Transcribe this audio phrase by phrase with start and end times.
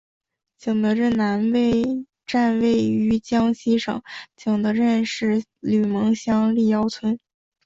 [0.57, 1.43] 景德镇南
[2.25, 4.01] 站位于江西省
[4.35, 7.19] 景德镇市吕蒙乡历尧村。